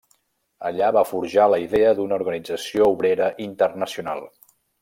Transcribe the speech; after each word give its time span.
Allà 0.69 0.87
va 0.95 1.03
forjar 1.09 1.45
la 1.55 1.59
idea 1.65 1.91
d'una 1.99 2.19
organització 2.21 2.91
obrera 2.97 3.31
internacional. 3.49 4.29